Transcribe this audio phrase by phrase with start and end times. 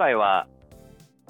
[0.00, 0.46] 回は、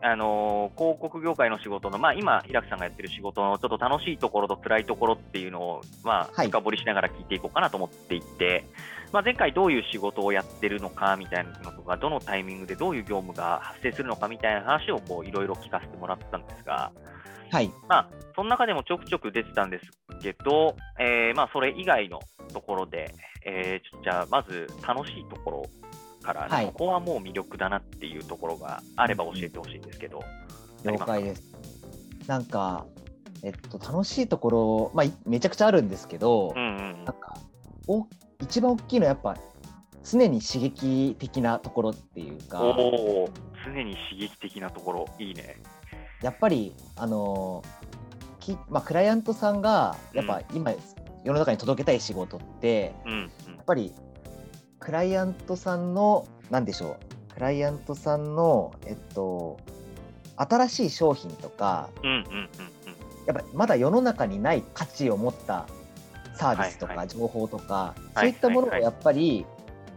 [0.00, 8.64] あのー広告業界の仕事の、まあ、今、平木さんがやってる仕事のちょっと楽しいところと辛いところっていうのを、まあ、はい深掘りしながら聞いていこうかなと思っていて、
[9.12, 16.90] まあ、前回どういう仕事をやってるのかみたいなのとか、どのタイミングでどういう業務が発生するのかみたいな話をこういろいろ聞かせてもらったんですが、
[17.50, 17.70] はい。
[17.88, 22.20] まあ、その中でもちょくちょく出てたんですけど、えーまあ、それ以外の
[22.52, 23.14] ところで、
[23.46, 25.62] えーじゃあ、まず楽しいところ
[26.24, 26.66] から、はい。
[26.66, 30.22] ここはもう魅力だなっていうところがあれば教えてほしいんですけど、
[30.84, 31.54] 了解です。
[32.26, 32.86] なんか、
[33.42, 37.04] えっと、楽しいところ、まあ、いめちゃくちゃあるんですけど、うんうんうん。
[37.04, 37.36] なんか
[37.86, 38.06] お
[38.40, 39.36] 一番大きいのはやっぱ
[40.02, 43.28] 常に刺激的なところっていうかおお、
[43.64, 45.56] 常に刺激的なところ、いいね。
[46.22, 47.62] やっぱりあの
[48.40, 50.72] き、まあ、クライアントさんがやっぱ今、
[51.24, 53.20] 世の中に届けたい仕事ってうんうん。
[53.20, 53.28] や
[53.60, 53.92] っぱり
[54.84, 56.98] クライアントさんの何でしょ
[57.30, 59.58] うクライアントさんのえっと
[60.36, 62.24] 新しい商品とかうんうんうんうん。
[63.26, 65.66] やっぱまだ世の中にない価値を持った
[66.34, 69.46] サービスとはいはか情報とか、はいそういったものをはいやっぱり、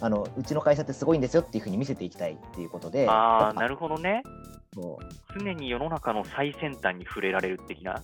[0.00, 4.22] あのうちの会社ってすごいんですよっていうふうに見せていきたいっていうことで、あなるほどね。
[4.74, 5.38] そう。
[5.38, 8.02] 常に世の中の最先端に触れられる的な？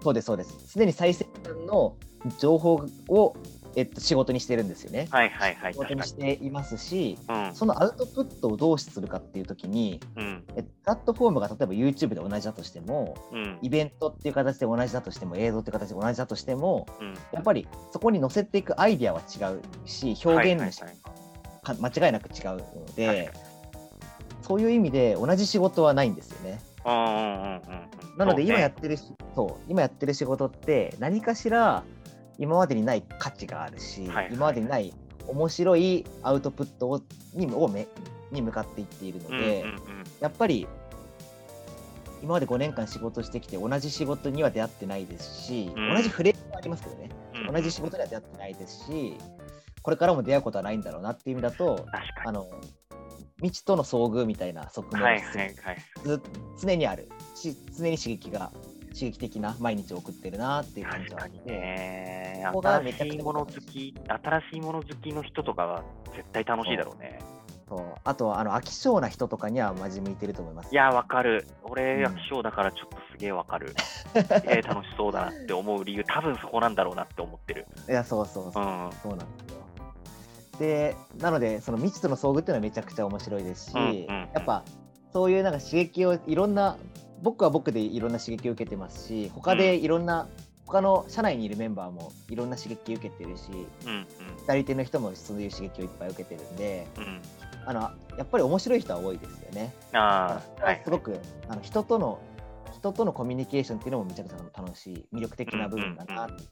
[0.00, 0.78] そうですそうです。
[0.78, 1.96] 常に最先端の
[2.38, 3.36] 情報を、
[3.76, 5.08] えっと、仕事にしてるんですよね。
[5.10, 7.18] はいはいはい、仕事にしていますしに。
[7.54, 17.14] そのアウトプットをどうするかっていう時にうんプラットフォームが例えば YouTube で同じだとしてもうんイベントっていう形で同じだとしても映像っていう形で同じだとしてもうん。
[17.32, 21.02] やっぱりそこに載せていくアイディアは違うし表現の仕はいはい
[21.62, 23.30] か間違いなく違うので、はいはい
[24.42, 26.60] そういう意味で同じ仕事はないんですよね。
[26.84, 27.62] うんうんうんうんうん
[28.18, 31.82] なので今やってるしそう今やってる仕事って何かしら
[32.38, 34.28] 今までにない価値があるし、はいはい。
[34.32, 34.92] 今までにない
[35.26, 37.00] 面白いアウトプットを
[37.34, 37.86] にをめ
[38.30, 40.04] に向かっていっているので、うんうんうん。
[40.20, 40.66] やっぱり
[42.22, 45.94] 今まで5年間仕事してきて同じ仕事には出会ってないですし、うん。
[45.94, 49.16] 同じフレームはありますけどね、うん同じ仕事には出会ってないですし
[49.82, 51.86] これからも出会うことはないんだろうなっていう意味だと。
[52.24, 52.48] あの
[53.42, 55.56] 未知との遭遇みたいな側面がはいはい
[56.60, 58.52] 常にあるし常に刺激が
[58.92, 62.42] 刺激的な毎日を送ってるなっていう感じあって、ね。
[62.46, 67.20] ここがめちゃくちゃ新しいもの好き、新しいもの好きの人とかは絶対楽しいだろうね。
[67.68, 71.46] そうあとはあの飽き性な人とかにはマジ向いてると思いますいや、わかる。
[71.62, 73.74] 俺、うん役所だからちょっとすげえわかる。
[73.78, 74.14] す
[74.46, 77.66] げえ楽しそうだなって思う理由、 多分そこなんだろうなって思ってる。
[77.88, 78.90] いやそうそうそう、うん。
[79.02, 79.62] そうなんですよ
[80.58, 84.64] でなのでその未知との遭遇っていうのはめちゃくちゃ面白いですし、うんうんうんやっぱ
[85.12, 86.78] そういうなんか刺激をいろんな
[87.22, 90.28] 僕は僕でいろんな刺激を受けてますし他でいろんな、
[90.66, 93.50] 他の社内にいるメンバーもいろんな刺激を受けてるし
[93.86, 94.06] うん
[94.42, 97.22] 左手の人もそういう刺激をいっぱい受けてるんでうんうん。
[97.64, 97.80] あの
[98.18, 99.72] やっぱり面白い人は多いですよね。
[99.92, 100.80] ああ、はい。
[100.84, 101.18] すごく、
[101.48, 102.20] あの人との
[102.72, 106.42] 人とのコミュニケーションっていうのもめちゃくちゃ楽しい魅力的な部分だなって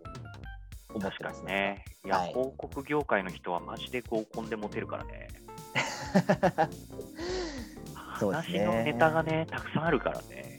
[0.94, 1.84] 思ってますにね。
[2.04, 5.28] いや、はい広告業界の人はマジで合コンでモテるからね。
[8.18, 10.49] そうですね話のネタがね、たくさんあるからね。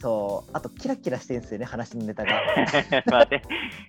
[0.00, 2.32] そうあとキラキラしてるんですよね話のネタが。
[3.06, 3.42] まあね、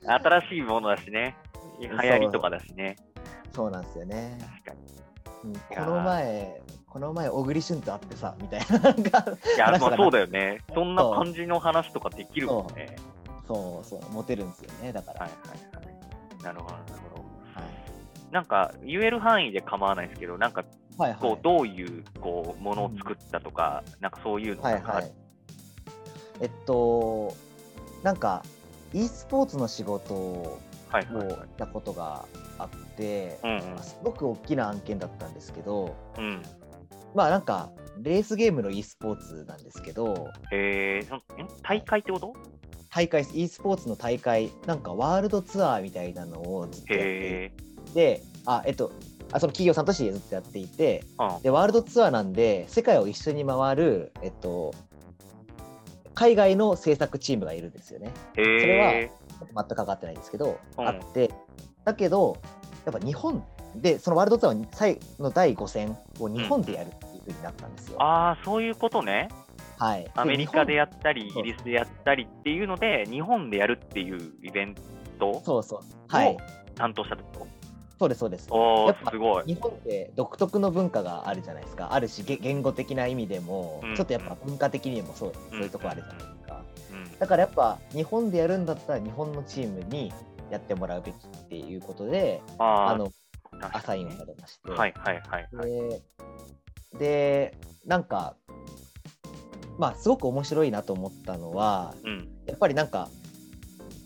[0.03, 1.37] 新しいものだしね。
[1.79, 2.97] 流行りとかだしね。
[3.53, 4.37] そうなんですよね。
[4.63, 4.83] 確か
[5.43, 5.57] に。
[5.75, 10.59] この前この前小栗旬と会ってさみたいないや、まあそうだよね。
[10.73, 12.95] そんな感じの話とかできるもんね。
[13.47, 15.21] そうそうモテるんですよねだから。
[15.21, 16.43] はいはいはい。
[16.43, 17.23] なるほど、なるほど。
[17.55, 17.91] はい
[18.31, 20.63] なんか、言える範囲で構わないですけど、なんか、
[20.97, 25.11] はいはいこう、どういう、こう、ものを作ったとか、なんかそういうのはいはい。
[26.41, 27.35] えっと
[28.03, 28.43] なんか
[28.93, 30.59] e スポーツの仕事を
[30.91, 32.25] やったことが
[32.57, 33.39] あって、
[33.81, 36.41] すごく大きな案件だったんですけどうん。
[37.15, 37.69] まあなんか
[38.01, 41.21] レースゲームの e スポーツなんですけどえー、
[41.61, 42.33] 大会ってこと？
[42.89, 47.51] 大会 e スポーツの大会なんかワールドツアーみたいなのをずっとやっていへ
[47.93, 48.91] てあえっと
[49.31, 51.35] あその企業さんとしてずっとやっていてー。
[51.35, 51.41] うん。
[51.41, 54.73] でワールドツアーなんで世界を一緒に回るえっと
[56.21, 58.11] 海外の制作チームがいるんですよね。
[58.37, 60.87] へれ全くかかってないんですけど、うん。
[60.87, 61.31] あって。
[61.83, 62.37] だけど
[62.85, 63.43] やっぱ日本
[63.75, 67.99] でそのワールドツアー最の第5戦を日本でやるっていうふうになったんですよ。
[67.99, 69.29] ああ、そういうことね。
[69.79, 74.75] はい、アメリカでややったり、イギリスでやったりっていうので、日本でやるっていうイベン
[75.17, 75.79] トをそうそう。
[76.07, 76.37] はい。
[76.75, 77.47] 担当したってこ
[78.01, 78.49] そうですそうです。
[78.49, 78.55] や
[78.93, 79.43] っぱー、すごい。
[79.45, 81.93] 日本って独特の文化があるじゃないですか。
[81.93, 83.95] あるしげ言語的な意味でも、うん。
[83.95, 87.19] ちょっとやっぱ文化的にもそうそういうとこあるじゃないですか、うん。
[87.19, 90.11] だからやっぱ日本でやるんだったら日本のチームに
[90.49, 93.11] やってもらうべきっていうことであの
[93.71, 95.69] アサインをされまして、はいはいはいはい。
[95.69, 96.01] で
[96.97, 98.35] でなんか
[99.77, 102.27] まあすごく面白いなと思ったのはうん。
[102.47, 103.09] やっぱりなんか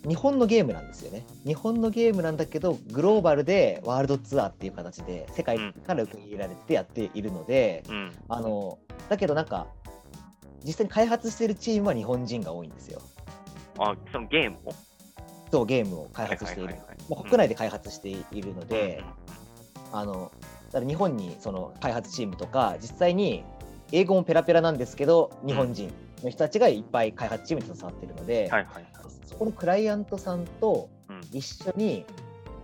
[0.08, 1.26] 日本のゲームなんですよね。
[1.46, 8.12] 日本のゲームなんだけどグローバルでワールドツアーっていう形で世界から受け入れられてやっているので、うん。
[8.30, 8.80] あの
[9.10, 9.68] だけどなんか
[10.64, 13.02] 実際に開発しているチームは日本人が多いんですよ。
[13.80, 14.74] あ、そのゲームを？
[15.52, 16.76] そうゲームを開発している、
[17.08, 19.04] 国内で開発しているので、
[19.92, 20.32] うんあの
[20.72, 23.46] だから日本にその開発チームとか実際に
[23.94, 28.86] 英語もペラペラなんですけど日本人の人たちがいっぱい開発チームに携わっているので、はいはいはい。
[29.26, 31.22] そこのクライアントさんとうん。
[31.32, 32.06] 一緒に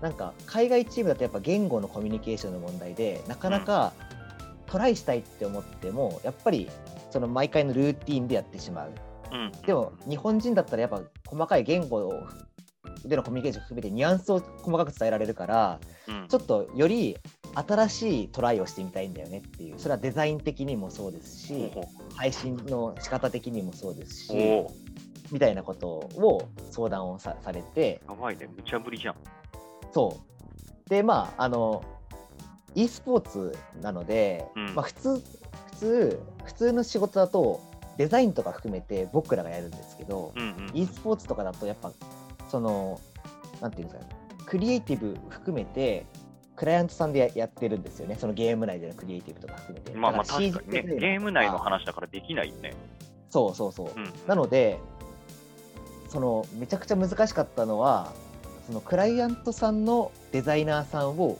[0.01, 3.93] なんか海外チームだとやっぱ言語のコミュニケーションの問題でなかなか
[4.65, 6.69] トライしたいって思ってもやっぱり
[7.11, 8.91] その毎回のルーティンでやってしまう。
[9.31, 9.51] うん。
[9.65, 12.11] でも日本人だったらやっぱ細かい言語
[13.05, 17.17] でのコミュニケーション含めてニュアンスを細かく伝えられるからうん、ちょっとより
[17.53, 21.71] 新しいトライをしてみたいんだよねっていうそれはデザイン的にもそうですし
[22.15, 24.65] 配信の仕方的にもそうですし
[25.31, 28.49] みたいなことを相談をさされてやばいね。
[28.55, 29.15] 無茶ぶりじゃん。
[29.91, 30.19] そ
[30.85, 31.83] うでまああの
[32.75, 37.61] e スポーツなので、うんまあ、普通普通普通の仕事だと
[37.97, 40.71] デザインとか含めて僕らがやるんですけど、うんうん。
[40.73, 41.91] e スポーツとかだとやっぱ
[42.49, 42.99] その
[43.61, 46.05] なんていうんですかねクリエイティブ含めて
[46.55, 52.73] クライアントさんでややってるんですよねそのゲーム内でのクリエイティブとか含めてまあまあ確かにねゲーム内の話だからできないよね。
[53.29, 54.11] そうそうそう、うん。
[54.27, 54.77] なので
[56.11, 58.11] そのめちゃくちゃ難しかったのは
[58.67, 61.39] そのクライアントさんのデザイナーさんを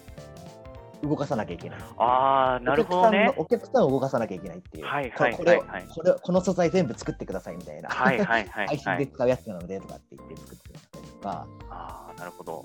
[1.04, 1.80] 動かさなきゃいけない。
[1.98, 3.34] ああ、なるほどね。
[3.36, 4.86] お客さんのお客さんを動かさなきゃいけないっていう。
[4.86, 7.90] はいはいこれをはいはいこれをこの素材全部作ってくださいみたいな。
[7.90, 9.08] はいはいはい配信ではい。
[9.08, 11.48] 使うやつなのでとかって言って作ってくださったりとか。
[11.70, 12.64] ああ、なるほど。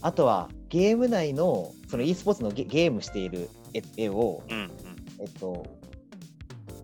[0.00, 4.70] あとはゲーム内のその e スポーツのゲゲームしている絵絵を、うんうん。
[5.20, 5.64] えっと、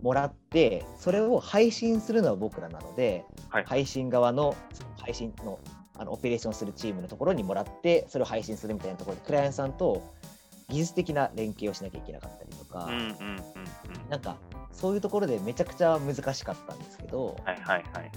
[0.03, 3.65] もらってそれを配信するのは僕らなので、はい。
[3.65, 4.57] 配信側の
[4.99, 5.59] 配信の
[6.01, 10.15] あのオペレーションするチームのところにもらってそれを配信するみたいなところでクライアントさんと
[10.69, 13.17] 技術的な連携をしなきゃいけなかったりとか、うんうんうんうん。
[14.11, 14.37] なんか
[14.71, 18.13] そういうところでめちゃくちゃ難しかったんですけど、はいはいはいはい。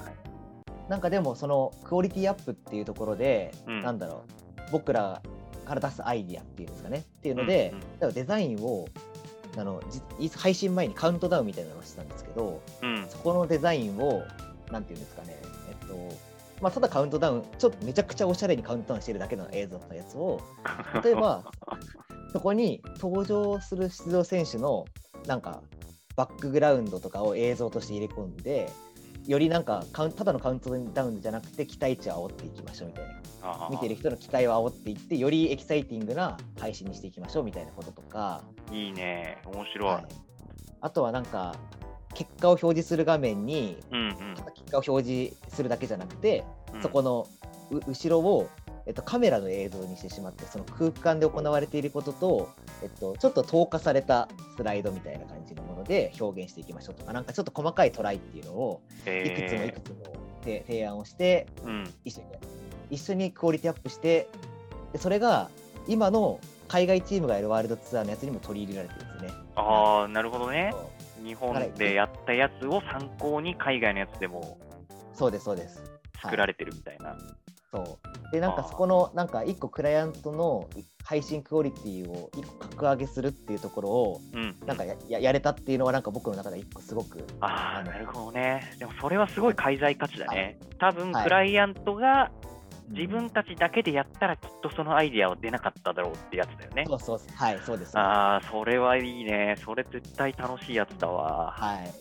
[0.90, 3.82] なんかでもそのクオリティアップっていうところで、うん。
[3.82, 4.26] なんだろ
[4.68, 5.22] う僕ら
[5.66, 7.00] から出すアイディアっていうんですかね。
[7.00, 8.14] っていうので、うんうん。
[8.14, 8.88] デザインを
[9.58, 13.06] あのじ配信前にカウントダウンみたいなのをしてたんですけどうん。
[13.10, 14.24] そこのデザインを
[14.72, 15.38] なんていうんですかね
[15.70, 16.32] えっと
[16.62, 20.40] まあ、ただカウントダウンちょっとめちゃくちゃおしゃれにカウントダウンしてるだけの映像のやつを
[21.04, 21.44] 例えば
[22.32, 24.86] そこに登場する出場選手の
[25.26, 25.62] なんか
[26.16, 28.72] バックグラウンドとかを映像として入れ込んで
[29.28, 39.40] よりなんかカウンただのカウントダウンじゃなくて期待値を煽っていきましょうみたいな見てる人の期待を煽っていってよりエキサイティングな配信にしていきましょうみたいなこととか、いいね。
[39.46, 39.90] 面白い。
[39.90, 40.32] はい
[40.82, 41.56] あとはなんか
[42.14, 46.82] 結果を表示する画面にうんうん結果を表示するだけじゃなくて、うん。
[46.82, 47.28] そこの
[47.72, 48.50] う後ろを、
[48.86, 52.50] えっと、カメラの映像にしてしまってその空間で行われていることと、
[52.84, 54.28] えっと、ちょっと透過された
[54.58, 55.61] スライドみたいな感じのもの
[55.92, 59.96] で表現していきましょうとかなんかちょっと細かいトライっていうのをいくつもいえくつも
[60.42, 61.48] て提案をして。
[62.06, 62.28] 一緒に
[62.92, 64.28] 一緒にクオリティアップして
[64.94, 65.50] でそれが
[65.88, 66.40] 今の
[66.70, 69.42] 海外チームがやるワールドツアーのやつにも取り入れられてるんですね。
[69.56, 70.74] ああ、なるほどね。
[71.24, 74.58] 日本でやったやつを参考に海外のやつでも
[75.14, 75.84] そうですそうです。
[76.22, 77.18] 作られてるみたいな。
[77.72, 78.00] そ
[78.30, 78.32] う。
[78.32, 80.70] でなんかそこのなんか一個クライアントの
[81.04, 84.56] 配信クオリティを一個格上げするっていうところをうん。
[84.66, 88.76] なんかやややれたっていうのはなんか僕の中で一個すごくああ、なるほどね。
[88.80, 90.60] でもそれはすごい介在価値だね。
[90.80, 91.24] 多分、はい。
[91.24, 92.32] クライアントが
[92.90, 93.10] 自うん。
[93.10, 96.84] 分たちだけでやったらきっとそのアイディアは出なかっただろうってやつだよね。
[96.88, 97.98] そうそうはいそうです。
[97.98, 99.56] ああ、それはいいね。
[99.64, 101.52] それ絶対楽しいやつだわ。
[101.52, 101.92] はい。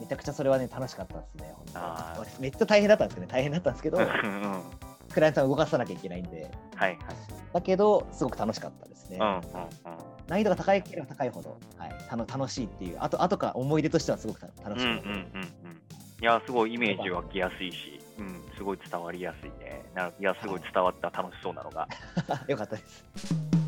[0.00, 3.32] めちゃくちゃそれはね楽しかったですね本あ当めっちゃ大変だったんですけどね。
[3.32, 3.98] 大変だったんですけど。
[3.98, 4.62] うんうん
[5.14, 6.98] クライアントを動かさなきゃいけないんではいはい。
[7.52, 9.40] だけどすごく楽しかったですね、うんうんうん。
[10.26, 15.84] 難易度が高いければ高いほど、はい、たの楽しいっていうあとあとか思い出としてはすごくた楽しいうんうんうんうん。
[16.20, 19.84] いや、すごいイメージ湧きやすいし、うん、すごい伝わりやすいね。
[19.94, 21.88] ないや、すごい伝わった、楽しそうなのが。
[22.48, 23.63] よかったです